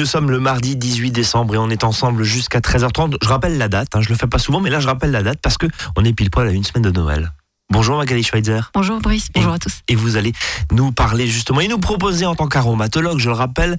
[0.00, 3.16] nous sommes le mardi 18 décembre et on est ensemble jusqu'à 13h30.
[3.22, 5.22] Je rappelle la date, hein, je le fais pas souvent, mais là je rappelle la
[5.22, 7.32] date parce que on est pile poil à une semaine de Noël.
[7.68, 8.70] Bonjour Magali Schweitzer.
[8.72, 9.82] Bonjour Brice, bonjour à tous.
[9.88, 10.32] Et vous allez
[10.72, 13.76] nous parler justement et nous proposer en tant qu'aromatologue, je le rappelle,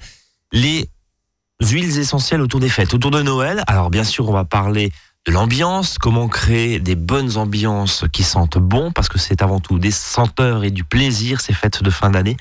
[0.52, 0.88] les
[1.60, 3.64] huiles essentielles autour des fêtes, autour de Noël.
[3.66, 4.92] Alors bien sûr, on va parler
[5.26, 9.80] de l'ambiance, comment créer des bonnes ambiances qui sentent bon, parce que c'est avant tout
[9.80, 12.36] des senteurs et du plaisir, ces fêtes de fin d'année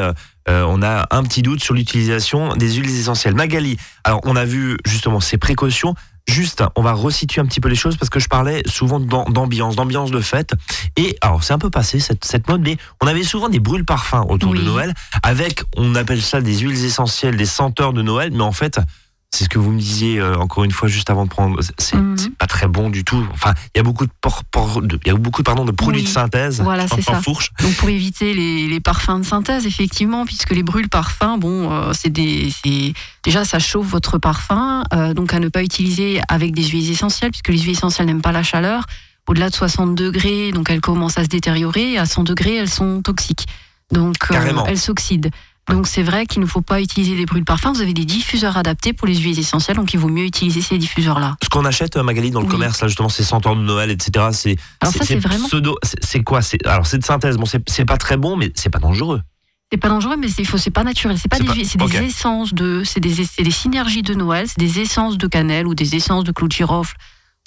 [0.49, 3.35] euh, on a un petit doute sur l'utilisation des huiles essentielles.
[3.35, 5.95] Magali, alors on a vu justement ces précautions.
[6.27, 9.77] Juste, on va resituer un petit peu les choses parce que je parlais souvent d'ambiance,
[9.77, 10.53] d'ambiance de fête.
[10.97, 13.85] Et alors, c'est un peu passé cette, cette mode, mais on avait souvent des brûles
[13.85, 14.93] parfums autour de Noël
[15.23, 18.77] avec, on appelle ça des huiles essentielles, des senteurs de Noël, mais en fait,
[19.37, 21.59] c'est ce que vous me disiez euh, encore une fois juste avant de prendre.
[21.77, 22.17] C'est mhm.
[22.39, 23.23] pas très bon du tout.
[23.33, 26.59] Enfin, il y a beaucoup de, il y a beaucoup pardon de produits de synthèse.
[26.61, 27.21] Voilà, c'est ça.
[27.21, 27.51] Fourche.
[27.61, 31.91] Donc pour éviter les, les, parfums de synthèse, effectivement, puisque les brûles parfums, bon, euh,
[31.93, 32.51] c'est des,
[33.23, 37.29] déjà ça chauffe votre parfum, euh, donc à ne pas utiliser avec des huiles essentielles,
[37.29, 38.85] puisque les huiles essentielles n'aiment pas la chaleur.
[39.27, 41.99] Au-delà de 60 degrés, donc elles commencent à se détériorer.
[41.99, 43.45] À 100 degrés, elles sont toxiques.
[43.91, 44.15] Donc
[44.67, 45.29] elles s'oxydent.
[45.69, 47.73] Donc c'est vrai qu'il ne faut pas utiliser des brûles parfums.
[47.73, 50.77] Vous avez des diffuseurs adaptés pour les huiles essentielles, donc il vaut mieux utiliser ces
[50.77, 51.35] diffuseurs-là.
[51.43, 54.27] Ce qu'on achète, euh, Magali, dans le commerce, là justement, ces senteurs de Noël, etc.
[54.31, 54.55] C'est
[54.91, 55.47] c'est vraiment...
[55.47, 55.77] pseudo.
[56.01, 56.39] C'est quoi?
[56.65, 57.37] Alors c'est de synthèse.
[57.37, 59.21] Bon, c'est pas très bon, mais c'est pas dangereux.
[59.71, 61.17] C'est pas dangereux, mais c'est pas naturel.
[61.17, 64.79] C'est pas des, c'est des essences de, c'est des, des synergies de Noël, c'est des
[64.79, 66.95] essences de cannelle ou des essences de clou de girofle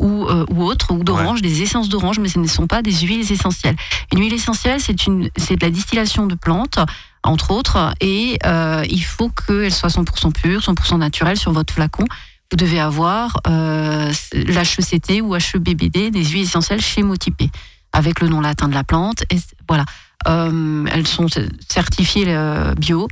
[0.00, 2.92] ou, euh, ou autres, ou d'orange, des essences d'orange, mais ce ne sont pas des
[2.92, 3.76] huiles essentielles.
[4.12, 6.78] Une huile essentielle, c'est une, c'est de la distillation de plantes
[7.22, 12.04] entre autres, et euh, il faut qu'elle soit 100% pure, 100% naturelle sur votre flacon.
[12.50, 17.50] Vous devez avoir euh, l'HECT ou HEBBD, des huiles essentielles chémotypées,
[17.92, 19.22] avec le nom latin de la plante.
[19.30, 19.36] Et
[19.68, 19.84] voilà,
[20.26, 21.26] euh, elles sont
[21.68, 23.06] certifiées euh, bio.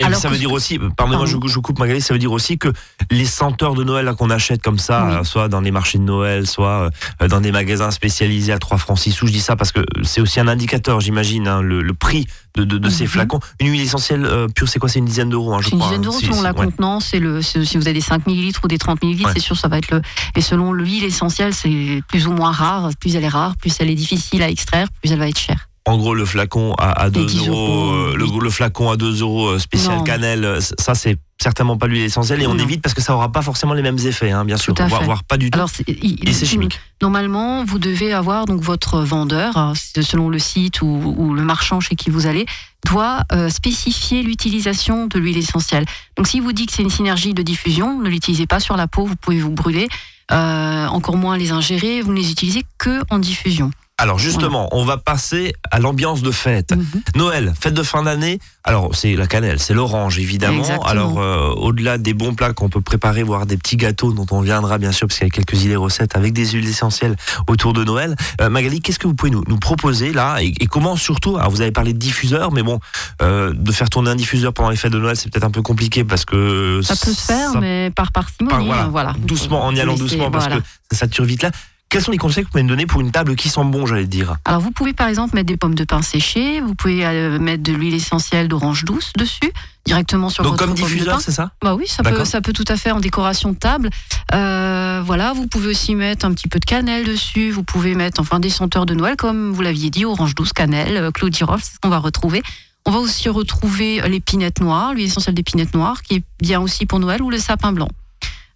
[0.00, 2.68] Et ça veut dire aussi, pardonnez-moi, je, je, coupe Magali, ça veut dire aussi que
[3.10, 6.90] les senteurs de Noël qu'on achète comme ça, soit dans des marchés de Noël, soit
[7.20, 9.80] euh, dans des magasins spécialisés à 3 francs 6 sous, je dis ça parce que
[10.04, 13.10] c'est aussi un indicateur, j'imagine, hein, le, le, prix de, de, de ces mhm.
[13.10, 13.40] flacons.
[13.58, 14.88] Une huile essentielle euh, pure, c'est quoi?
[14.88, 15.78] C'est une dizaine d'euros, hein, je crois.
[15.78, 18.68] Une dizaine d'euros selon la contenance, c'est le, si vous avez des 5 millilitres ou
[18.68, 20.00] des 30 millilitres, c'est sûr, ça va être le.
[20.36, 22.90] Et selon l'huile essentielle, c'est plus ou moins rare.
[23.00, 25.67] Plus elle est rare, plus elle est difficile à extraire, plus elle va être chère.
[25.88, 30.04] En gros, le flacon à, 2 euros, euh, le, flacon à 2 euros euh, spécial
[30.04, 33.32] cannelle, euh, ça c'est certainement pas l'huile essentielle et on évite parce que ça aura
[33.32, 34.74] pas forcément les mêmes effets, hein, bien sûr.
[34.78, 35.58] on va voir pas du tout.
[35.86, 36.78] et c'est chimique.
[37.00, 41.94] Normalement, vous devez avoir donc votre vendeur, hein, selon le site ou, le marchand chez
[41.94, 42.44] qui vous allez,
[42.84, 45.86] doit spécifier l'utilisation de l'huile essentielle.
[46.18, 48.88] Donc, s'il vous dit que c'est une synergie de diffusion, ne l'utilisez pas sur la
[48.88, 49.88] peau, vous pouvez vous brûler.
[50.28, 53.70] encore moins les ingérer, vous ne les utilisez que en diffusion.
[54.00, 56.70] Alors justement, on va passer à l'ambiance de fête.
[56.70, 56.84] Mhm.
[57.16, 58.38] Noël, fête de fin d'année.
[58.62, 60.84] Alors c'est la cannelle, c'est l'orange évidemment.
[60.84, 64.40] Alors euh, au-delà des bons plats qu'on peut préparer, voire des petits gâteaux dont on
[64.40, 67.16] viendra bien sûr parce qu'il y a quelques idées recettes avec des huiles essentielles
[67.48, 68.14] autour de Noël.
[68.40, 70.36] Euh, Magali, qu'est-ce que vous pouvez nous, nous proposer là?
[70.40, 72.78] Et, comment surtout Alors vous avez parlé de diffuseur, mais bon,
[73.20, 75.62] euh, de faire tourner un diffuseur pendant les fêtes de Noël, c'est peut-être un peu
[75.62, 78.66] compliqué parce que ça peut se faire, mais par parcimonie.
[78.66, 80.60] Voilà, voilà, doucement, en y allant doucement parce que
[80.92, 81.50] ça sature vite là.
[81.90, 83.86] Quels sont les conseils que vous pouvez me donner pour une table qui sent bon,
[83.86, 87.06] j'allais dire Alors vous pouvez par exemple mettre des pommes de pain séchées, vous pouvez
[87.06, 89.50] euh, mettre de l'huile essentielle d'orange douce dessus,
[89.86, 91.52] directement sur Donc votre comme pomme diffuseur, c'est ça?
[91.62, 92.26] Bah oui, ça peut, D'accord.
[92.26, 93.88] ça peut tout à fait en décoration de table.
[94.34, 97.50] Euh, voilà, vous pouvez aussi mettre un petit peu de cannelle dessus.
[97.52, 100.94] Vous pouvez mettre enfin des senteurs de Noël, comme vous l'aviez dit, orange douce, cannelle,
[100.98, 102.42] euh, clou girofle, c'est ce qu'on va retrouver.
[102.84, 106.98] On va aussi retrouver l'épinette noire, l'huile essentielle d'épinette noire, qui est bien aussi pour
[106.98, 107.88] Noël, ou le sapin blanc,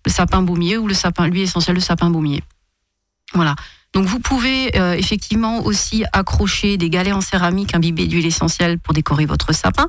[0.05, 2.43] le sapin baumier ou le sapin, l'huile essentielle de sapin baumier.
[3.35, 3.55] Voilà.
[3.95, 8.95] Donc vous pouvez euh, effectivement aussi accrocher des galets en céramique imbibés d'huile essentielle pour
[8.95, 9.87] décorer votre sapin.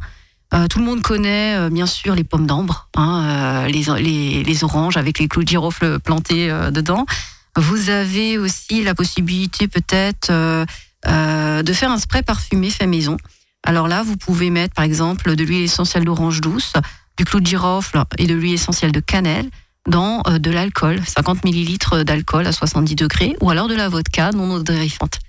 [0.53, 4.43] Euh, tout le monde connaît euh, bien sûr les pommes d'ambre, hein, euh, les, les,
[4.43, 7.05] les oranges avec les clous de girofle plantés euh, dedans.
[7.55, 10.65] Vous avez aussi la possibilité peut-être euh,
[11.63, 13.17] de faire un spray parfumé fait maison.
[13.63, 16.73] Alors là, vous pouvez mettre par exemple de l'huile essentielle d'orange douce,
[17.17, 19.49] du clou de girofle et de l'huile essentielle de cannelle
[19.89, 24.31] dans euh, de l'alcool, 50 millilitres d'alcool à 70 degrés, ou alors de la vodka
[24.31, 25.19] non odorifante.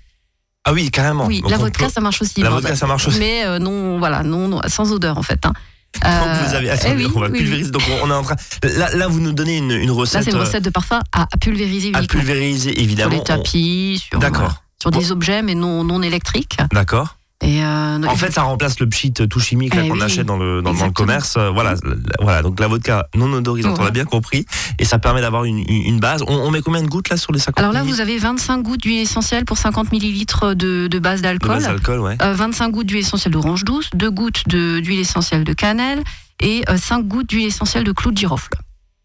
[0.63, 1.27] Ah oui, carrément.
[1.27, 2.41] Oui, Donc, la vodka peut- ça marche aussi.
[2.41, 3.19] La bon, vodka, ça marche aussi.
[3.19, 5.45] mais euh, non, voilà, non, non, sans odeur en fait.
[5.45, 5.53] hein.
[5.95, 7.69] Donc Euh, vous avez, eh attendez, oui, on va oui.
[7.71, 8.35] Donc on est en train.
[8.63, 10.99] Là, là, vous nous donnez une, une Là, recette, c'est une euh, recette de parfum
[11.13, 13.15] à pulvériser à pulvériser, Sur évidemment.
[13.15, 14.63] les tapis, sur, D'accord.
[14.81, 16.57] sur des objets, mais non, non électriques.
[16.73, 17.15] D'accord.
[17.43, 20.37] Et, euh, En fait, ça remplace le pchit tout chimique Eh qu'on oui, achète dans
[20.37, 21.35] le, dans, commerce.
[21.37, 21.75] Euh, Voilà,
[22.21, 22.41] voilà.
[22.41, 24.45] Donc la vodka non odorisante, on l'a bien compris,
[24.79, 26.23] et ça permet d'avoir une, base.
[26.27, 28.61] On, on met combien de gouttes là sur les 50 alors là, vous avez 25
[28.63, 31.59] gouttes d'huile essentielle pour 50 millilitres de, de base d'alcool.
[31.99, 32.17] ouais.
[32.21, 36.01] Euh, 25 gouttes d'huile essentielle d'orange douce, 2 gouttes d'huile essentielle de cannelle
[36.41, 38.49] et euh, 5 gouttes d'huile essentielle de clou de girofle.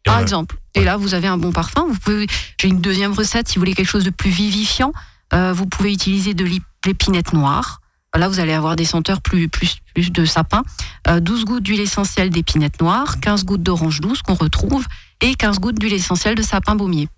[0.05, 0.23] Par Ouais.
[0.23, 0.57] exemple.
[0.77, 1.87] Et là, vous avez un bon parfum.
[2.59, 4.93] J'ai une deuxième recette si vous voulez quelque chose de plus vivifiant.
[5.35, 7.80] euh, vous pouvez utiliser de l'ép- l'épinette noire.
[8.17, 10.63] Là, vous allez avoir des senteurs plus, plus, plus de sapin.
[11.09, 14.85] Euh, 12 gouttes d'huile essentielle d'épinette noire, 15 gouttes d'orange douce qu'on retrouve
[15.21, 17.09] et 15 gouttes d'huile essentielle de sapin baumier.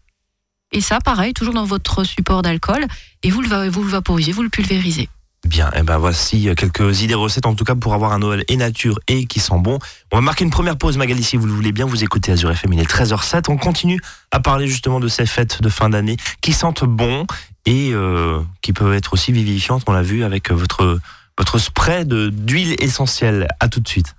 [0.73, 2.85] Et ça, pareil, toujours dans votre support d'alcool.
[3.23, 5.09] Et vous le, vaporisez, vous le pulvérisez.
[5.47, 8.45] Bien, et ben voici euh, quelques idées recettes en tout cas pour avoir un Noël
[8.47, 9.81] et nature et qui sent bon.
[10.13, 12.53] On va marquer une première pause Magali si vous le voulez bien, vous écoutez Azure
[12.53, 13.51] FM, il est 13h07.
[13.51, 14.01] On continue
[14.31, 17.27] à parler justement de ces fêtes de fin d'année qui sentent bon
[17.67, 20.99] et euh, qui peuvent être aussi vivifiantes, on l'a vu avec votre,
[21.39, 23.49] votre spray de- d'huile essentielle.
[23.61, 24.15] À tout de suite.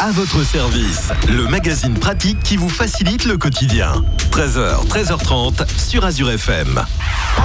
[0.00, 4.04] À votre service, le magazine pratique qui vous facilite le quotidien.
[4.32, 6.84] 13h, 13h30 sur Azure FM.
[7.36, 7.44] La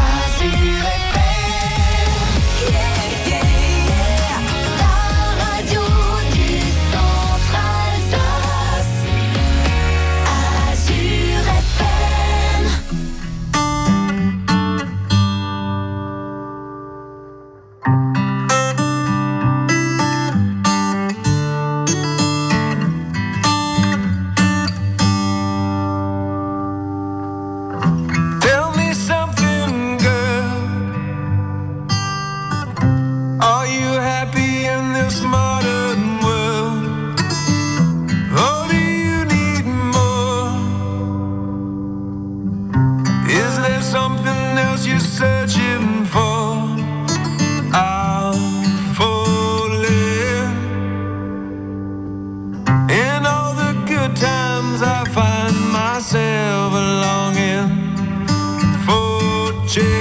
[59.73, 60.00] noche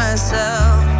[0.00, 0.99] myself.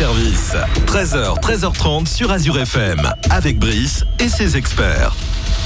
[0.00, 0.56] Service.
[0.86, 3.02] 13h, 13h30 sur Azure FM.
[3.28, 5.14] Avec Brice et ses experts.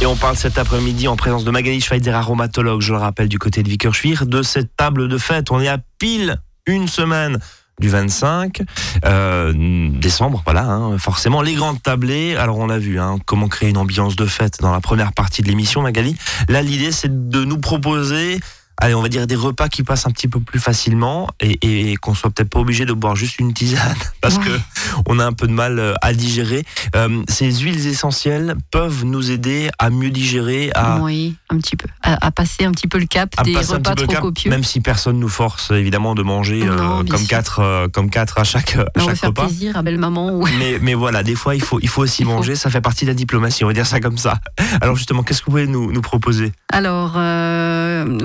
[0.02, 3.38] Et on parle cet après-midi en présence de Magali Schweitzer, aromatologue, je le rappelle, du
[3.38, 5.52] côté de Vickerschwir, de cette table de fête.
[5.52, 7.38] On est à pile une semaine
[7.78, 8.62] du 25
[9.04, 9.52] euh,
[10.00, 11.40] décembre, voilà, hein, forcément.
[11.40, 14.72] Les grandes tablées, alors on a vu hein, comment créer une ambiance de fête dans
[14.72, 16.16] la première partie de l'émission, Magali.
[16.48, 18.40] Là, l'idée, c'est de nous proposer
[18.78, 21.96] allez, on va dire des repas qui passent un petit peu plus facilement et, et
[21.96, 24.44] qu'on soit peut-être pas obligé de boire juste une tisane parce Ouais.
[24.44, 24.58] que
[25.06, 26.64] on a un peu de mal euh, à digérer.
[26.96, 31.86] Euh, ces huiles essentielles peuvent nous aider à mieux digérer, à, Oui, un petit peu.
[32.02, 34.50] À, à passer un petit peu le cap à des repas trop cap, copieux.
[34.50, 38.38] même si personne nous force évidemment de manger euh, Non, comme quatre, euh, comme quatre
[38.38, 39.44] à chaque, à chaque faire repas.
[39.46, 40.40] plaisir à belle maman.
[40.58, 42.32] Mais, mais voilà, des fois, il faut, il faut aussi Il faut.
[42.32, 42.54] manger.
[42.56, 44.38] Ça fait partie de la diplomatie, on va dire ça comme ça.
[44.80, 46.52] Alors justement, qu'est-ce que vous pouvez nous, nous proposer?
[46.72, 47.12] Alors,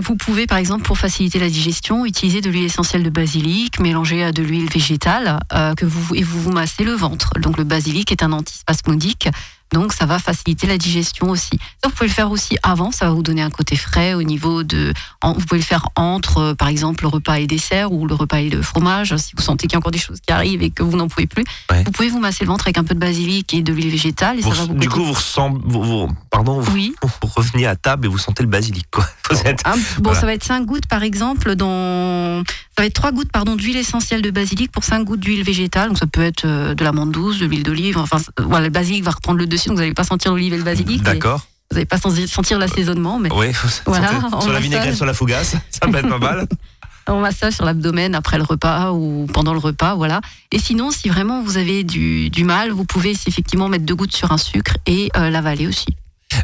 [0.01, 4.23] vous pouvez, par exemple, pour faciliter la digestion, utiliser de l'huile essentielle de basilic mélangée
[4.23, 7.31] à de l'huile végétale euh, que vous, et vous vous massez le ventre.
[7.39, 9.29] Donc, le basilic est un antispasmodique.
[9.73, 11.51] Donc, ça va faciliter la digestion aussi.
[11.83, 12.91] Ça, vous pouvez le faire aussi avant.
[12.91, 14.93] Ça va vous donner un côté frais au niveau de.
[15.23, 18.39] vous pouvez le faire entre, euh, par exemple, le repas et dessert ou le repas
[18.39, 19.15] et le fromage.
[19.17, 21.07] Si vous sentez qu'il y a encore des choses qui arrivent et que vous n'en
[21.07, 21.83] pouvez plus, Ouais.
[21.85, 24.39] vous pouvez vous masser le ventre avec un peu de basilic et de l'huile végétale
[24.39, 26.93] et Vous- ça va vous Du coup, vous ressemblez, vous, vous- pardon, vous, Oui.
[27.03, 29.05] vous revenez à table et vous sentez le basilic, quoi.
[29.45, 30.19] Êtes- bon, Voilà.
[30.19, 32.43] ça va être 5 gouttes par exemple dans.
[32.75, 35.89] Ça va être 3 gouttes pardon d'huile essentielle de basilic pour 5 gouttes d'huile végétale.
[35.89, 37.97] Donc ça peut être euh, de l'amande douce, de l'huile d'olive.
[37.97, 40.57] Enfin, voilà, le basilic va reprendre le dessus, donc vous n'allez pas sentir l'olive et
[40.57, 41.03] le basilic.
[41.03, 41.41] D'accord.
[41.71, 43.47] Vous n'allez pas sen- sentir l'assaisonnement, mais Oui,
[43.85, 44.09] Voilà,
[44.41, 46.47] sur la vinaigrette, sur la fougasse, ça peut être pas mal.
[47.07, 50.21] on va ça sur l'abdomen après le repas ou pendant le repas, voilà.
[50.51, 54.15] Et sinon, si vraiment vous avez du, du mal, vous pouvez effectivement mettre deux gouttes
[54.15, 55.87] sur un sucre et euh, l'avaler aussi.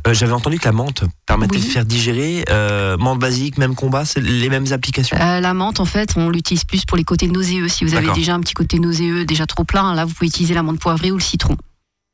[0.07, 1.61] Euh, J'avais entendu que la menthe permettait Oui.
[1.63, 2.43] de faire digérer.
[2.49, 5.15] Euh, menthe basique, même combat, c'est les mêmes applications?
[5.19, 7.67] Euh, la menthe, en fait, on l'utilise plus pour les côtés nauséeux.
[7.67, 10.55] Si vous avez déjà un petit côté nauséeux, déjà trop plein, là, vous pouvez utiliser
[10.55, 11.55] la menthe poivrée ou le citron.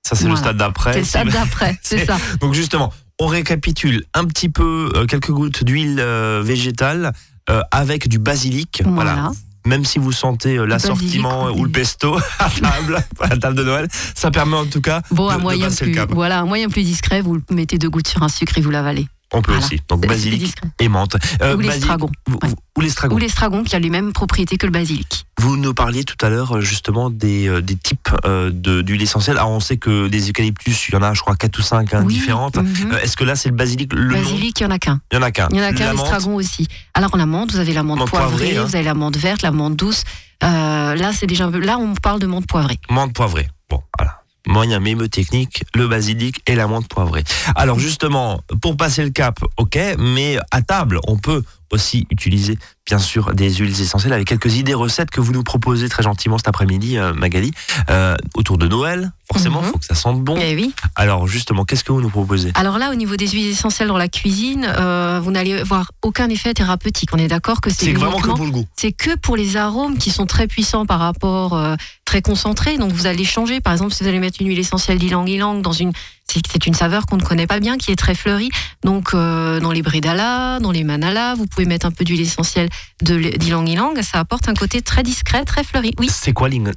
[0.03, 0.93] Ça, c'est le stade d'après.
[0.93, 2.17] C'est le stade d'après, c'est ça.
[2.39, 7.13] Donc justement, on récapitule un petit peu euh, quelques gouttes d'huile euh, végétale
[7.49, 8.81] euh, avec du basilic.
[8.85, 9.31] Voilà.
[9.65, 13.87] Même si vous sentez l'assortiment ou le pesto à table, à la table de Noël,
[14.15, 16.11] ça permet en tout cas Bon, de, un de moyen le plus, cap.
[16.11, 19.05] voilà, un moyen plus discret, vous mettez deux gouttes sur un sucre et vous l'avalez.
[19.33, 19.65] On peut Voilà.
[19.65, 19.79] aussi.
[19.87, 21.15] Donc basilic et menthe.
[21.41, 22.09] Euh, ou l'estragon.
[22.29, 22.49] Ouais.
[22.77, 23.15] Ou l'estragon.
[23.15, 25.25] Ou l'estragon qui a les mêmes propriétés que le basilic.
[25.39, 29.37] Vous nous parliez tout à l'heure euh, justement des, euh, des types euh, d'huile essentielle.
[29.37, 31.89] Alors on sait que des eucalyptus, il y en a je crois 4 ou 5
[32.03, 32.57] Oui, différentes.
[32.57, 32.91] mhm.
[32.93, 34.99] Euh, Est-ce que là c'est le basilic le basilic, il y en a qu'un.
[35.11, 35.47] Il y en a qu'un.
[35.51, 36.67] Il y en a qu'un, l'estragon aussi.
[36.93, 38.63] Alors, la menthe, vous avez la menthe Menthe poivrée, poivrée, hein.
[38.65, 40.03] vous avez la menthe verte, la menthe douce.
[40.41, 41.49] Là, c'est déjà.
[41.49, 42.79] Là, on parle de menthe poivrée.
[42.89, 43.47] menthe poivrée.
[43.69, 44.20] Bon, voilà.
[44.47, 47.23] Moyen mémotechnique, le basilic et la menthe poivrée.
[47.55, 52.97] Alors justement, pour passer le cap, ok, mais à table, on peut aussi utiliser bien
[52.99, 56.47] sûr des huiles essentielles avec quelques idées recettes que vous nous proposez très gentiment cet
[56.47, 57.51] après-midi, euh, Magali,
[57.89, 59.11] euh, autour de Noël.
[59.31, 59.71] Forcément, il Mhm.
[59.71, 60.37] faut que ça sente bon.
[60.41, 60.73] Eh oui.
[60.95, 62.51] Alors justement, qu'est-ce que vous nous proposez?
[62.55, 66.27] Alors là, au niveau des huiles essentielles dans la cuisine, euh, vous n'allez voir aucun
[66.29, 67.09] effet thérapeutique.
[67.13, 68.67] On est d'accord que c'est vraiment que pour le goût.
[68.75, 72.77] c'est que pour les arômes qui sont très puissants par rapport euh, très concentrés.
[72.77, 75.61] Donc vous allez changer, par exemple, si vous allez mettre une huile essentielle d'ylang ylang
[75.61, 75.93] dans une,
[76.31, 78.49] c'est c'est une saveur qu'on ne connaît pas bien, qui est très fleurie.
[78.83, 82.69] Donc euh, dans les bredala, dans les manala, vous pouvez mettre un peu d'huile essentielle
[83.01, 84.01] d'ylang ylang.
[84.01, 85.93] Ça apporte un côté très discret, très fleuri.
[85.99, 86.07] Oui.
[86.11, 86.71] C'est quoi l'ylang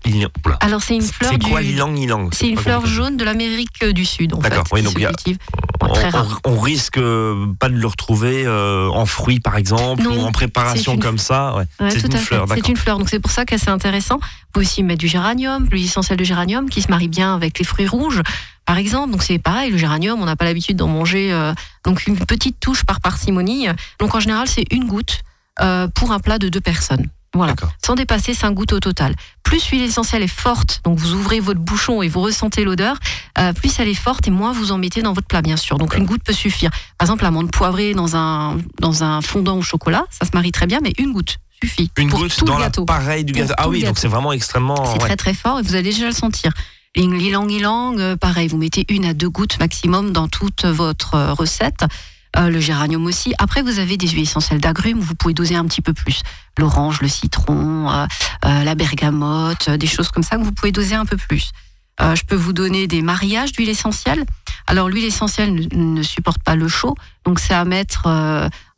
[0.45, 0.57] oula.
[0.61, 2.29] Alors c'est une fleur C'est quoi l'ylang ylang?
[2.33, 4.49] C'est une fleur jaune de l'Amérique du Sud, en fait.
[4.51, 4.95] D'accord, oui, donc
[5.27, 5.37] il.
[5.81, 6.41] On, très on- rare.
[6.45, 10.33] on risque euh, pas de le retrouver euh, en fruits par exemple Non, ou en
[10.33, 11.55] préparation une- comme ça.
[11.57, 11.65] Ouais.
[11.81, 12.47] Ouais, c'est une fleur.
[12.55, 14.17] C'est une fleur, donc c'est pour ça que c'est intéressant.
[14.17, 17.59] Vous pouvez aussi mettre du géranium, l'huile essentielle de géranium qui se marie bien avec
[17.59, 18.23] les fruits rouges,
[18.67, 19.13] par exemple.
[19.13, 21.53] Donc c'est pareil, le géranium, on n'a pas l'habitude d'en manger, euh,
[21.85, 23.69] donc une petite touche par parcimonie.
[23.99, 25.21] Donc en général, c'est une goutte
[25.61, 27.09] euh, pour un plat de deux personnes.
[27.35, 27.55] Voilà,
[27.85, 29.15] sans dépasser 5 gouttes au total.
[29.43, 32.97] Plus l'huile essentielle est forte, donc vous ouvrez votre bouchon et vous ressentez l'odeur,
[33.39, 35.77] euh, plus elle est forte et moins vous en mettez dans votre plat, bien sûr.
[35.77, 36.71] Donc une goutte peut suffire.
[36.71, 40.67] Par exemple, l'amande poivrée dans un, dans un fondant au chocolat, ça se marie très
[40.67, 41.91] bien, mais une goutte suffit.
[41.99, 42.83] Une pour goutte tout dans le gâteau.
[42.83, 43.55] l'appareil du gâteau.
[43.59, 44.85] Ah oui, donc c'est vraiment extrêmement.
[44.85, 44.99] C'est ouais.
[44.99, 46.53] très très fort et vous allez déjà le sentir.
[46.97, 51.33] L'ilang ilang, euh, pareil, vous mettez une à deux gouttes maximum dans toute votre euh,
[51.33, 51.85] recette.
[52.37, 53.33] Euh, le géranium aussi.
[53.39, 56.23] Après, vous avez des huiles essentielles d'agrumes, vous pouvez doser un petit peu plus.
[56.59, 58.07] L'orange, le citron, euh,
[58.45, 61.51] euh, la bergamote, euh, des choses comme ça que vous pouvez doser un peu plus.
[62.01, 64.25] Je peux vous donner des mariages d'huile essentielle.
[64.67, 68.09] Alors, l'huile essentielle ne, ne supporte pas le chaud, donc c'est à mettre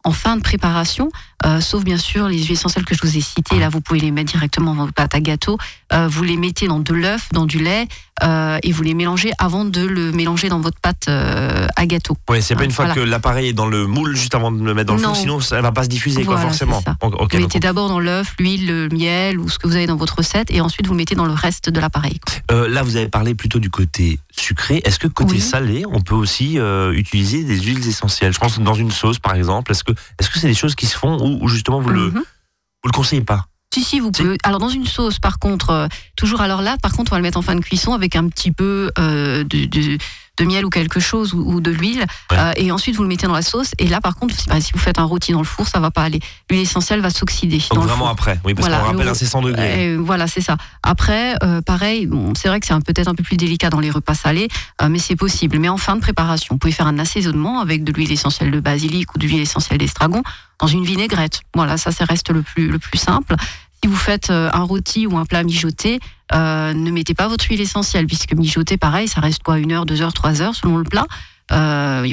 [0.04, 1.08] en fin de préparation.
[1.44, 3.58] Euh, sauf bien sûr les huiles essentielles que je vous ai citées.
[3.58, 5.58] Là, vous pouvez les mettre directement dans votre pâte à gâteau.
[5.92, 7.86] Euh, vous les mettez dans de l'œuf, dans du lait,
[8.24, 12.16] euh, et vous les mélangez avant de le mélanger dans votre pâte à gâteau.
[12.28, 13.00] Ouais, c'est pas une fois Voilà.
[13.00, 15.08] que l'appareil est dans le moule juste avant de le mettre dans le Non.
[15.08, 16.78] four, sinon ça va pas se diffuser quoi forcément.
[16.80, 16.96] c'est ça.
[17.02, 19.86] Ok, ok, vous mettez d'abord dans l'œuf, l'huile, le miel ou ce que vous avez
[19.86, 22.18] dans votre recette, et ensuite vous le mettez dans le reste de l'appareil.
[22.50, 24.80] là vous avez parlé plutôt du côté sucré.
[24.84, 25.40] Est-ce que côté Oui.
[25.40, 26.58] salé, on peut aussi
[26.92, 28.32] utiliser des huiles essentielles?
[28.32, 29.70] Je pense dans une sauce par exemple.
[29.72, 32.14] Est-ce que est-ce que c'est des choses qui se font ou, justement vous le Mhm.
[32.22, 34.38] vous le conseillez pas Si, si, vous pouvez.
[34.42, 37.22] Alors, dans une sauce, par contre, euh, toujours alors là, par contre, on va le
[37.24, 39.98] mettre en fin de cuisson avec un petit peu euh, de, de-
[40.38, 42.04] de miel ou quelque chose ou, ou de l'huile.
[42.30, 42.36] Ouais.
[42.38, 43.72] Euh, et ensuite, vous le mettez dans la sauce.
[43.78, 45.80] Et là, par contre, si, bah, si vous faites un rôti dans le four, ça
[45.80, 46.20] va pas aller.
[46.50, 47.60] L'huile essentielle va s'oxyder.
[47.74, 49.94] Donc vraiment après, oui, parce Voilà, qu'on rappelle le- un 600 degrés.
[49.94, 50.56] Euh, voilà, c'est ça.
[50.82, 53.90] Après, euh, pareil, bon, c'est vrai que c'est peut-être un peu plus délicat dans les
[53.90, 54.48] repas salés,
[54.82, 55.58] euh, mais c'est possible.
[55.58, 58.60] Mais en fin de préparation, vous pouvez faire un assaisonnement avec de l'huile essentielle de
[58.60, 60.22] basilic ou de l'huile essentielle d'estragon
[60.60, 61.40] dans une vinaigrette.
[61.54, 63.34] Voilà, ça, ça reste le plus, le plus simple.
[63.82, 66.00] Si vous faites euh, un rôti ou un plat mijoté,
[66.34, 69.86] euh, ne mettez pas votre huile essentielle, puisque mijoter, pareil, ça reste quoi, une heure,
[69.86, 71.06] deux heures, trois heures selon le plat.
[71.52, 72.06] Euh,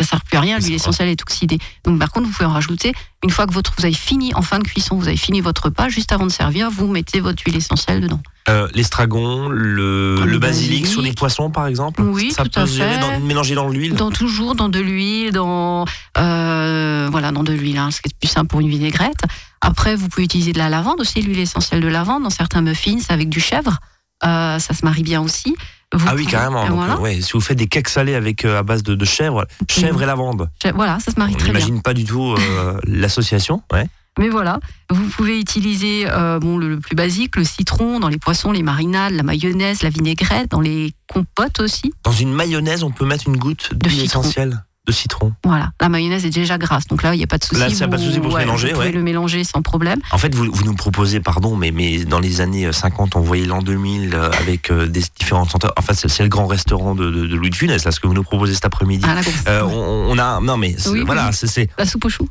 [0.00, 1.58] ça sert plus à rien, l'huile essentielle est oxydée.
[1.84, 4.42] Donc par contre, vous pouvez en rajouter une fois que votre, vous avez fini en
[4.42, 7.40] fin de cuisson, vous avez fini votre repas, juste avant de servir, vous mettez votre
[7.46, 8.20] huile essentielle dedans.
[8.48, 10.86] Euh, L'estragon, le, Le le basilic basilic.
[10.88, 12.02] sur les poissons par exemple.
[12.02, 12.98] Oui, ça tout peut à fait.
[12.98, 13.94] dans, mélanger dans l'huile.
[13.94, 15.84] Dans toujours dans de l'huile, dans
[16.18, 19.22] euh, voilà, dans de l'huile, hein, ce qui est plus simple pour une vinaigrette.
[19.60, 22.98] Après, vous pouvez utiliser de la lavande aussi, l'huile essentielle de lavande dans certains muffins
[23.10, 23.78] avec du chèvre.
[24.24, 25.54] Euh, ça se marie bien aussi.
[25.94, 26.64] Vous Ah oui, pouvez- carrément.
[26.64, 26.98] euh, Donc, voilà.
[27.00, 30.02] ouais, si vous faites des cakes salés avec euh, à base de, de chèvre, chèvre
[30.02, 31.60] et lavande, voilà, ça se marie on très bien.
[31.60, 33.62] n'imagine pas du tout euh, l'association.
[33.72, 33.86] Ouais.
[34.18, 38.18] Mais voilà, vous pouvez utiliser euh, bon, le, le plus basique, le citron dans les
[38.18, 41.92] poissons, les marinades, la mayonnaise, la vinaigrette, dans les compotes aussi.
[42.04, 44.64] Dans une mayonnaise, on peut mettre une goutte d'huile essentielle?
[44.84, 45.32] De citron.
[45.44, 47.60] Voilà, la mayonnaise est déjà grasse, donc là il n'y a pas de souci.
[47.60, 48.92] Là, il y a pas de souci pour se ouais, mélanger, Vous pouvez ouais.
[48.92, 50.00] le mélanger sans problème.
[50.10, 53.46] En fait, vous, vous nous proposez, pardon, mais, mais dans les années 50, on voyait
[53.46, 55.72] l'an 2000 euh, avec euh, des différentes senteurs.
[55.76, 58.08] Enfin, c'est c'est le grand restaurant de, de, de Louis de Funès, là, ce que
[58.08, 59.04] vous nous proposez cet après-midi.
[59.06, 62.28] Ah, Euh, on, on a, non mais Oui, voilà, c'est- c'est la soupe au chou.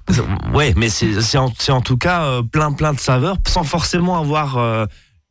[0.53, 4.57] Ouais, mais c'est en, en tout cas euh, plein plein de saveurs, sans forcément avoir
[4.57, 4.85] euh,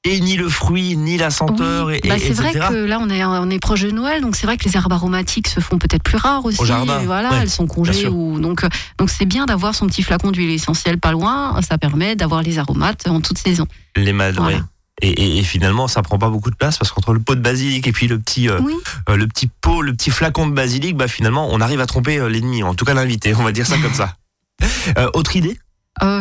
[0.04, 3.10] et ni le fruit, ni la senteur, Oui, et, bah, c'est vrai que là, on
[3.10, 5.76] est, on est proche de Noël, donc c'est vrai que les herbes aromatiques se font
[5.78, 6.58] peut-être plus rares aussi.
[6.60, 8.06] Au jardin, voilà, ouais, elles sont congées.
[8.08, 11.60] Ou, donc, euh, donc c'est bien d'avoir son petit flacon d'huile essentielle pas loin.
[11.60, 13.66] Ça permet d'avoir les aromates en toute saison.
[13.96, 14.40] Les Voilà.
[14.40, 14.60] ouais.
[15.02, 17.40] Et, et- et finalement, ça prend pas beaucoup de place parce qu'entre le pot de
[17.40, 18.74] basilic et puis le petit, euh, Oui.
[19.10, 22.18] euh, le petit pot, le petit flacon de basilic, bah finalement, on arrive à tromper
[22.18, 23.34] euh, l'ennemi, en tout cas l'invité.
[23.34, 24.14] On va dire ça comme ça.
[25.14, 25.58] Autre idée?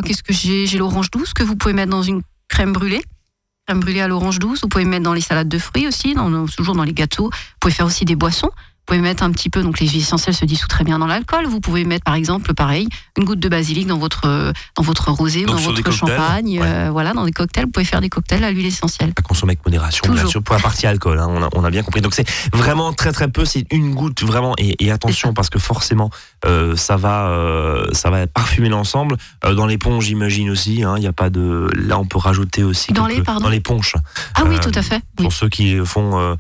[0.05, 3.01] Qu'est-ce que j'ai J'ai l'orange douce que vous pouvez mettre dans une crème brûlée.
[3.69, 4.61] Crème à l'orange douce.
[4.63, 6.15] Vous pouvez mettre dans les salades de fruits aussi,
[6.57, 7.25] toujours dans les gâteaux.
[7.25, 8.49] Vous pouvez faire aussi des boissons.
[8.89, 11.05] Vous pouvez mettre un petit peu, donc les huiles essentielles se dissoutent très bien dans
[11.05, 11.45] l'alcool.
[11.45, 15.43] Vous pouvez mettre par exemple, pareil, une goutte de basilic dans votre, dans votre rosé
[15.43, 16.59] ou dans votre champagne.
[16.59, 16.65] ouais.
[16.65, 19.13] euh, voilà, dans des cocktails, vous pouvez faire des cocktails à l'huile essentielle.
[19.15, 20.31] à consommer avec modération, bien Toujours.
[20.31, 22.01] sûr, pour la partie alcool, hein, on, a, on a bien compris.
[22.01, 25.59] Donc c'est vraiment très très peu, c'est une goutte vraiment, et, et attention parce que
[25.59, 26.09] forcément
[26.47, 29.17] euh, ça va euh, ça va parfumer l'ensemble.
[29.45, 31.69] Euh, dans les ponches, j'imagine aussi, hein, il y a pas de.
[31.75, 33.93] Là, on peut rajouter aussi Dans quelques- les, pardon dans les ponches.
[34.33, 35.03] Ah oui, tout à fait.
[35.19, 35.25] Oui.
[35.25, 36.35] Pour ceux qui font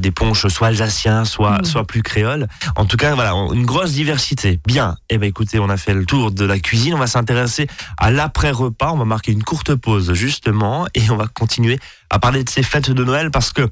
[0.00, 1.64] des ponches soit alsaciens, soit Mm.
[1.64, 2.46] soit plus créoles.
[2.76, 4.60] En tout cas, voilà, une grosse diversité.
[4.66, 4.96] Bien.
[5.10, 6.94] Eh ben écoutez, on a fait le tour de la cuisine.
[6.94, 7.66] On va s'intéresser
[7.98, 8.90] à l'après-repas.
[8.92, 11.78] On va marquer une courte pause justement, et on va continuer
[12.10, 13.68] à parler de ces fêtes de Noël parce que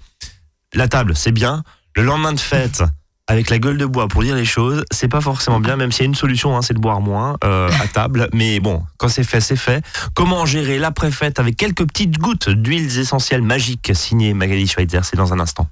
[0.75, 1.63] la table, c'est bien.
[1.97, 2.83] Le lendemain de fête.
[3.27, 6.01] Avec la gueule de bois pour dire les choses, c'est pas forcément bien, même s'il
[6.03, 8.29] y a une solution, hein, c'est de boire moins euh, à table.
[8.33, 9.85] Mais bon, quand c'est fait, c'est fait.
[10.15, 15.33] Comment gérer l'après-fête avec quelques petites gouttes d'huiles essentielles magiques signées Magali Schweitzer, c'est dans
[15.33, 15.69] un instant.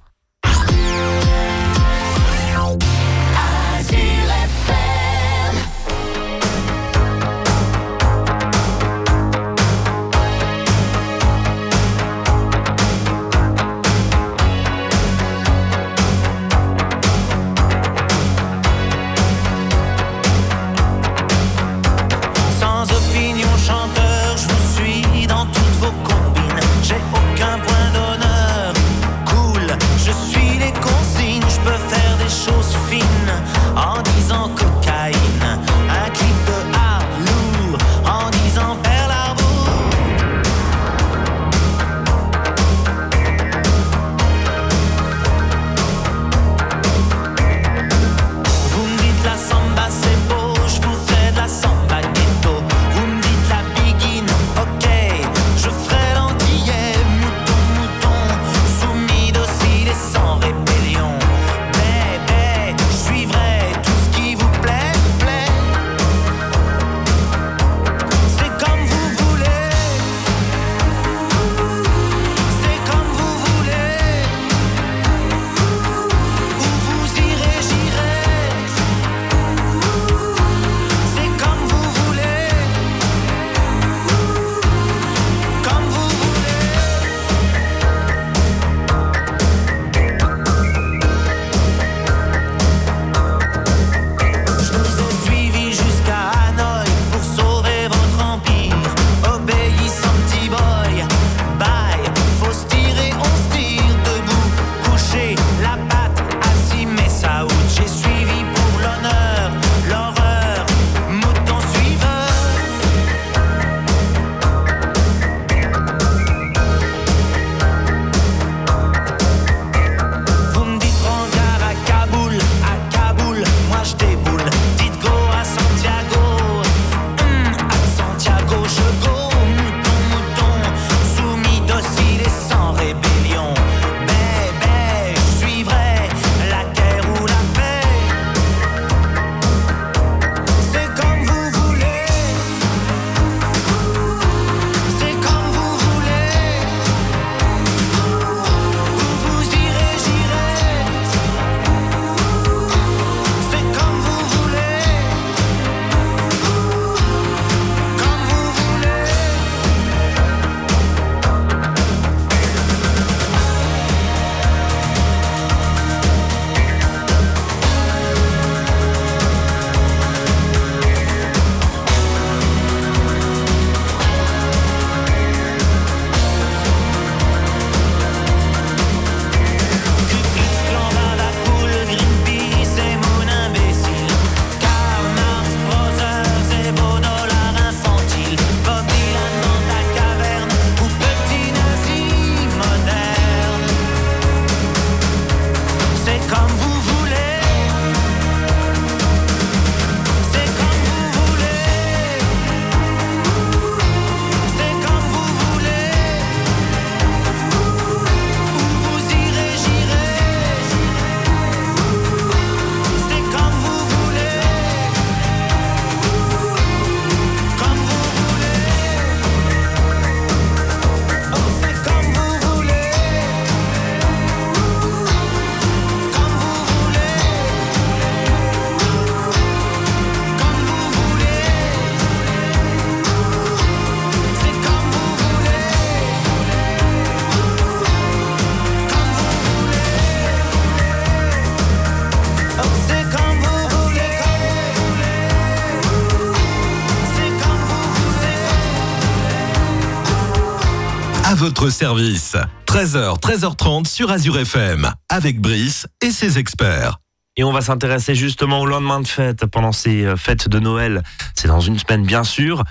[251.39, 252.37] Votre service.
[252.67, 256.99] 13h, 13h30 sur Azure FM, avec Brice et ses experts.
[257.37, 261.05] Et on va s'intéresser justement au lendemain de fête, pendant ces euh, fêtes de Noël.
[261.37, 262.65] C'est dans une semaine, bien sûr.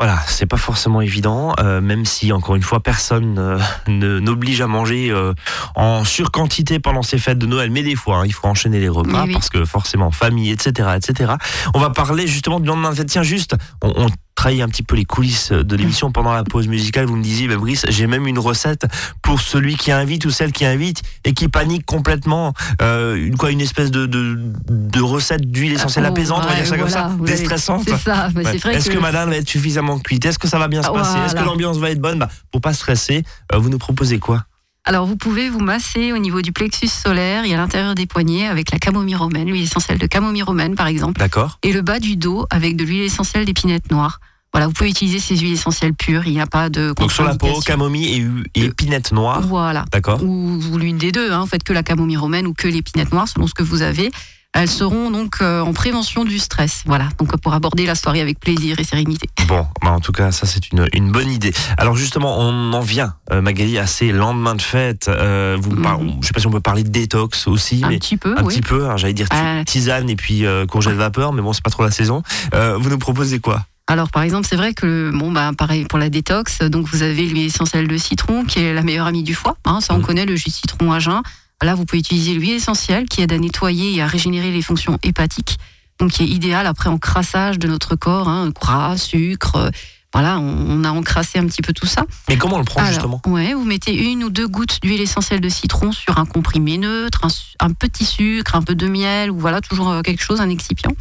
[0.00, 4.60] Voilà, c'est pas forcément évident, euh, même si encore une fois personne euh, ne n'oblige
[4.60, 5.32] à manger euh,
[5.76, 7.70] en surquantité pendant ces fêtes de Noël.
[7.70, 9.32] Mais des fois, hein, il faut enchaîner les repas Oui, oui.
[9.32, 11.34] parce que forcément famille, etc., etc.
[11.74, 13.08] On va parler justement du lendemain de fête.
[13.08, 16.66] Tiens, juste, on, on trahit un petit peu les coulisses de l'émission pendant la pause
[16.68, 17.06] musicale.
[17.06, 18.86] Vous me disiez, bah, Brice, j'ai même une recette
[19.22, 22.52] pour celui qui invite ou celle qui invite et qui panique complètement.
[22.82, 24.36] Euh, une quoi, une espèce de de,
[24.68, 27.26] de recette d'huile essentielle Oh, apaisante, on va ouais, dire ça comme ça, ouais.
[27.26, 27.82] déstressante.
[27.86, 28.52] C'est ça, mais Ouais.
[28.52, 28.94] c'est vrai Est-ce que...
[28.94, 30.24] que madame va être suffisamment cuite?
[30.26, 31.18] Est-ce que ça va bien se passer?
[31.26, 32.18] Est-ce que l'ambiance va être bonne?
[32.18, 34.44] Bah, Pour pas stresser, euh, vous nous proposez quoi?
[34.86, 38.46] Alors, vous pouvez vous masser au niveau du plexus solaire et à l'intérieur des poignets
[38.46, 42.00] avec la camomille romaine, l'huile essentielle de camomille romaine par exemple, D'accord et le bas
[42.00, 44.20] du dos avec de l'huile essentielle d'épinette noire.
[44.52, 47.24] Voilà, vous pouvez utiliser ces huiles essentielles pures, il n'y a pas de Donc sur
[47.24, 49.40] la peau, camomille et, et épinette noire.
[49.40, 49.84] Voilà.
[49.90, 52.68] D'accord Ou, ou l'une des deux, hein, vous faites que la camomille romaine ou que
[52.68, 54.12] l'épinette noire, selon ce que vous avez.
[54.54, 56.82] Elles seront donc euh, en prévention du stress.
[56.86, 59.28] Voilà, donc pour aborder la soirée avec plaisir et sérénité.
[59.48, 61.52] Bon, bah en tout cas, ça c'est une, une bonne idée.
[61.76, 65.08] Alors justement, on en vient, euh, Magali, à ces lendemains de fête.
[65.08, 66.18] Euh, vous Mhm.
[66.22, 68.42] Je sais pas si on peut parler de détox aussi, Un mais petit peu, un
[68.44, 68.54] oui.
[68.54, 68.88] petit peu.
[68.88, 69.62] hein, J'allais dire Ah.
[69.66, 72.22] tisane et puis euh, courgette vapeur, mais bon, c'est pas trop la saison.
[72.54, 73.64] Euh, vous nous proposez quoi?
[73.86, 77.26] Alors, par exemple, c'est vrai que, bon, bah, pareil pour la détox, donc vous avez
[77.26, 79.56] l'huile essentielle de citron qui est la meilleure amie du foie.
[79.66, 80.04] Hein, ça, on Mhm.
[80.06, 81.20] connaît le jus de citron à jeun.
[81.64, 84.98] Là, vous pouvez utiliser l'huile essentielle qui aide à nettoyer et à régénérer les fonctions
[85.02, 85.58] hépatiques.
[85.98, 89.56] Donc, qui est idéal après en crassage de notre corps, hein, gras, sucre.
[89.56, 89.70] euh,
[90.12, 92.04] voilà, on, a encrassé un petit peu tout ça.
[92.28, 93.20] Mais comment on le prend Alors, justement?
[93.26, 97.24] ouais, vous mettez une ou deux gouttes d'huile essentielle de citron sur un comprimé neutre,
[97.24, 100.50] un, un petit sucre, un peu de miel, ou voilà, toujours euh, quelque chose, un
[100.50, 100.92] excipient.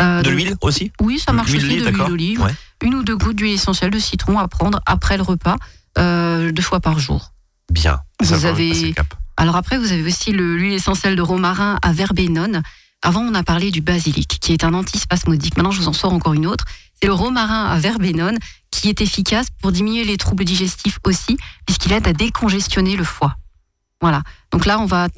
[0.00, 0.90] Euh, De l'huile aussi?
[1.02, 2.40] Oui, ça marche aussi, de l'huile d'olive.
[2.40, 2.54] Ouais.
[2.82, 5.56] Une ou deux gouttes d'huile essentielle de citron à prendre après le repas,
[5.98, 7.32] euh, deux fois par jour.
[7.70, 8.00] Bien.
[8.22, 8.94] Vous avez-.
[9.36, 12.62] Alors après, vous avez aussi le- l'huile essentielle de romarin à verbenone.
[13.02, 15.56] Avant, on a parlé du basilic, qui est un antispasmodique.
[15.56, 16.64] Maintenant, je vous en sors encore une autre.
[17.00, 18.38] C'est le romarin à verbenone
[18.70, 23.36] qui est efficace pour diminuer les troubles digestifs aussi, puisqu'il aide à décongestionner le foie.
[24.00, 24.22] Voilà.
[24.52, 25.08] Donc là, on va,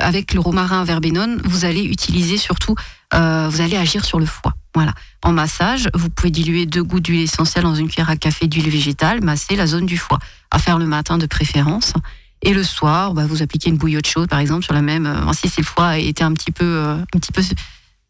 [0.00, 2.74] avec le romarin à verbenone, vous allez utiliser surtout,
[3.14, 4.54] euh, vous allez agir sur le foie.
[4.74, 4.92] Voilà.
[5.22, 8.70] En massage, vous pouvez diluer deux gouttes d'huile essentielle dans une cuillère à café d'huile
[8.70, 10.18] végétale, masser la zone du foie.
[10.50, 11.92] À faire le matin de préférence.
[12.42, 15.06] Et le soir, bah, vous appliquez une bouillotte chaude, par exemple, sur la même.
[15.06, 17.42] euh, si c'est le foie été un petit peu, euh, un petit peu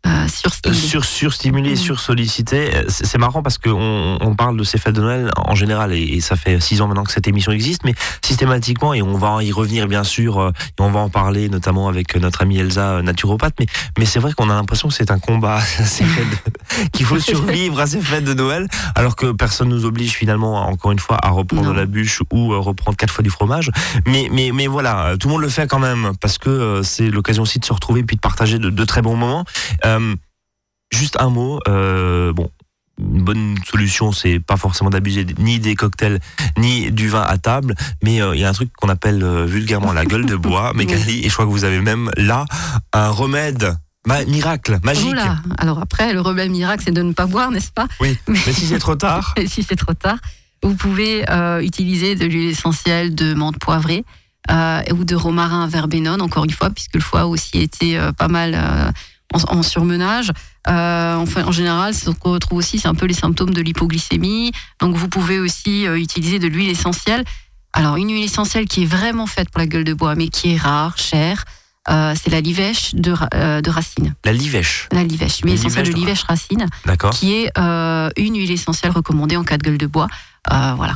[0.06, 0.78] euh, Euh, surstimulé.
[0.78, 1.76] Sur, surstimulé, Mhm.
[1.76, 2.70] sursollicité.
[2.76, 6.00] Euh, C'est marrant parce qu'on on parle de ces fêtes de Noël en général, et,
[6.02, 9.42] et ça fait six ans maintenant que cette émission existe, mais systématiquement, et on va
[9.42, 12.92] y revenir bien sûr, euh, et on va en parler notamment avec notre amie Elsa,
[12.94, 13.66] euh, naturopathe, mais,
[13.98, 15.60] mais c'est vrai qu'on a l'impression que c'est un combat,
[16.92, 20.92] qu'il faut survivre à ces fêtes de Noël, alors que personne nous oblige finalement, encore
[20.92, 21.72] une fois, à reprendre Non.
[21.72, 23.70] la bûche ou euh, reprendre quatre fois du fromage.
[24.06, 26.82] Mais, mais, mais voilà, euh, tout le monde le fait quand même, parce que euh,
[26.82, 29.44] c'est l'occasion aussi de se retrouver puis de partager de, de très bons moments.
[29.84, 29.91] Euh,
[30.92, 32.50] juste un mot, euh, bon,
[33.00, 36.20] une bonne solution, c'est pas forcément d'abuser ni des cocktails
[36.59, 39.46] ni du vin à table, mais euh, il y a un truc qu'on appelle euh,
[39.46, 42.44] vulgairement la gueule de bois, Mécali, et je crois que vous avez même là
[42.92, 43.76] un remède
[44.07, 45.09] ma- miracle, magique.
[45.09, 45.38] Oula.
[45.59, 47.88] Alors après, le remède miracle, c'est de ne pas boire, n'est-ce pas?
[48.00, 50.18] Oui, mais si c'est trop tard, Et si c'est trop tard,
[50.62, 54.05] vous pouvez euh, utiliser de l'huile essentielle de menthe poivrée
[54.50, 57.98] euh, ou de romarin à verbenone, encore une fois, puisque le foie a aussi été
[57.98, 58.90] euh, pas mal euh,
[59.32, 60.30] en, en surmenage.
[60.68, 64.52] Euh, enfin, en général, ce qu'on retrouve aussi, c'est un peu les symptômes de l'hypoglycémie.
[64.80, 67.24] Donc, vous pouvez aussi euh, utiliser de l'huile essentielle.
[67.72, 70.52] Alors, une huile essentielle qui est vraiment faite pour la gueule de bois, mais qui
[70.52, 71.44] est rare, chère,
[71.90, 74.14] euh, c'est la livèche de, ra- de racine.
[74.24, 77.50] la livèche, La livèche, La l'huile essentielle de livèche racine d'accord qui est
[78.16, 80.06] une huile essentielle recommandée en cas de gueule de bois.
[80.48, 80.94] Voilà.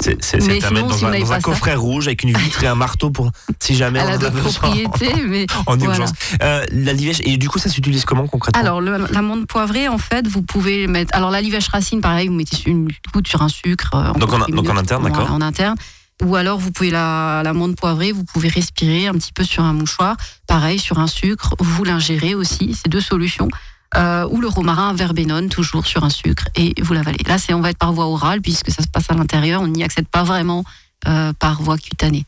[0.00, 2.62] C'est à mettre dans, si un, dans un pas ça- coffret rouge avec une vitre
[2.62, 4.74] et un marteau pour si jamais Elle on a besoin
[5.28, 5.84] mais en voilà.
[5.94, 6.12] urgence.
[6.42, 8.60] Euh, la livèche, et du coup, ça s'utilise comment concrètement?
[8.60, 11.14] Alors l'amande poivrée, en fait, vous pouvez mettre.
[11.16, 13.90] Alors la livèche racine, pareil, vous mettez une goutte sur un sucre.
[13.94, 15.30] euh, Donc en- interne, d'accord.
[15.30, 15.76] En interne.
[16.22, 19.72] Ou alors vous pouvez la l'amande poivrée, vous pouvez respirer un petit peu sur un
[19.72, 23.48] mouchoir, pareil sur un sucre, vous l'ingérez aussi, c'est deux solutions.
[23.96, 27.22] Euh, ou le romarin verbenone, toujours sur un sucre, et vous l'avalez.
[27.26, 29.68] Là, c'est on va être par voie orale puisque ça se passe à l'intérieur, on
[29.68, 30.64] n'y accède pas vraiment
[31.06, 32.26] euh, par voie cutanée.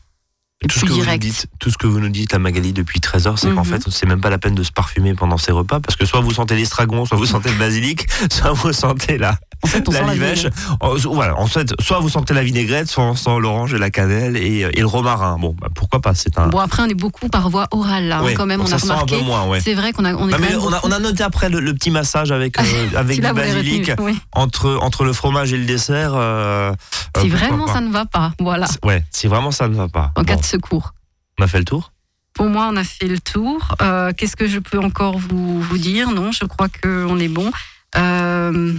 [0.67, 2.99] Tout ce, que vous nous dites, tout ce que vous nous dites à Magali depuis
[2.99, 3.65] 13 heures, c'est qu'en Mhm.
[3.79, 6.19] fait, c'est même pas la peine de se parfumer pendant ces repas, parce que soit
[6.19, 10.01] vous sentez l'estragon, soit vous sentez le basilic, soit vous sentez la, En fait, la
[10.13, 10.47] livèche.
[10.47, 11.05] vinaigrette.
[11.05, 14.35] Voilà, en fait, soit vous sentez la vinaigrette, soit on sent l'orange et la cannelle
[14.35, 15.37] et, et le romarin.
[15.37, 16.47] Bon, bah, pourquoi pas C'est un.
[16.47, 18.67] Bon, après, on est beaucoup par voie orale, là, hein, Ouais, quand même, on a
[18.67, 19.21] ça sent un peu remarqué.
[19.23, 19.59] moins, ouais.
[19.61, 21.59] C'est vrai qu'on a, on est mais on, a, beaucoup- on a noté après le,
[21.59, 22.63] le petit massage avec, euh,
[22.97, 24.19] avec du basilic retenu, oui.
[24.33, 26.13] entre, entre le fromage et le dessert.
[26.15, 26.71] euh,
[27.15, 30.11] euh, Si vraiment ça ne va pas, voilà, Ouais, si vraiment ça ne va pas.
[30.15, 30.93] en Bon, secours.
[31.39, 31.91] on a fait le tour?
[32.33, 33.75] Pour moi, on a fait le tour.
[33.81, 36.11] Euh, Qu'est-ce que je peux encore vous, vous dire?
[36.11, 37.51] Non, je crois qu'on est bon.
[37.95, 38.73] Euh,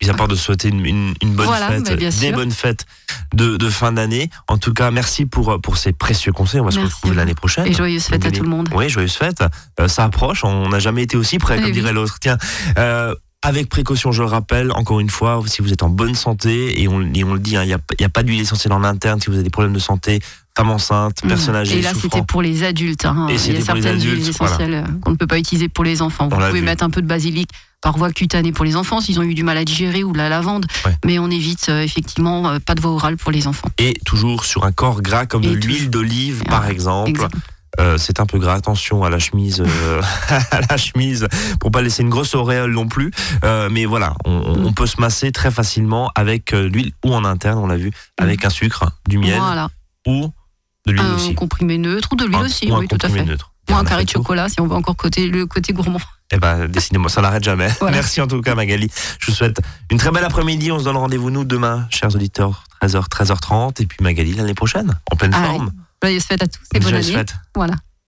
[0.00, 2.32] Mis à part de souhaiter une, une, une bonne Voilà, fête, bah, des sûr.
[2.32, 2.86] bonnes fêtes
[3.34, 4.30] de, de fin d'année.
[4.46, 6.60] En tout cas, merci pour, pour ces précieux conseils.
[6.60, 7.66] On va se retrouver l'année prochaine.
[7.66, 8.68] et joyeuses fêtes à tout le monde.
[8.72, 9.42] Oui, joyeuses fêtes.
[9.80, 11.72] Euh, ça approche, on n'a jamais été aussi près, Eh comme oui.
[11.72, 12.18] dirait l'autre.
[12.20, 12.38] Tiens,
[13.42, 16.88] avec précaution, je le rappelle, encore une fois, si vous êtes en bonne santé, et
[16.88, 19.28] on, et on le dit, hein, il n'y a, pas d'huile essentielle en interne, si
[19.28, 20.20] vous avez des problèmes de santé,
[20.56, 21.78] femme enceinte, personne âgée, Mmh.
[21.78, 23.04] Et là, c'était pour les adultes.
[23.04, 23.28] hein.
[23.30, 24.52] Et Il y a certaines huiles voilà.
[24.54, 26.28] essentielles euh, qu'on ne peut pas utiliser pour les enfants.
[26.28, 27.48] Vous On pouvez mettre un peu de basilic
[27.80, 30.18] par voie cutanée pour les enfants s'ils ont eu du mal à digérer ou de
[30.18, 30.66] la lavande.
[30.84, 30.96] Ouais.
[31.04, 33.68] Mais on évite euh, effectivement euh, pas de voie orale pour les enfants.
[33.78, 37.10] Et toujours sur un corps gras comme de l'huile d'olive, Ah, par exemple.
[37.10, 37.34] Exact.
[37.80, 38.54] Euh, c'est un peu gras.
[38.54, 40.02] Attention à la chemise, euh,
[40.50, 41.28] à la chemise,
[41.60, 43.10] pour pas laisser une grosse auréole non plus.
[43.44, 44.66] Euh, mais voilà, on, Mm.
[44.66, 47.90] on peut se masser très facilement avec euh, l'huile ou en interne, on l'a vu,
[48.18, 49.42] avec un sucre, du miel Mm.
[49.44, 49.68] Voilà.
[50.06, 50.32] ou
[50.86, 51.34] de l'huile Un aussi.
[51.34, 53.24] comprimé neutre ou de l'huile Un- aussi, ou un oui, tout à fait.
[53.24, 53.52] neutre.
[53.70, 54.22] Ou un carré de tour.
[54.22, 56.00] chocolat si on veut encore côté, le côté gourmand.
[56.32, 57.68] Eh ben, décidément, ça n'arrête jamais.
[57.80, 57.96] Voilà.
[57.98, 58.90] Merci en tout cas, Magali.
[59.18, 59.60] Je vous souhaite
[59.90, 60.72] une très belle après-midi.
[60.72, 63.82] On se donne rendez-vous, nous, demain, chers auditeurs, 13h, 13h30.
[63.82, 65.46] Et puis Magali, l'année prochaine, en pleine Allez.
[65.58, 65.70] forme.
[66.02, 67.24] Joyeuses fêtes à tous et bonne année.
[67.54, 67.74] Voilà.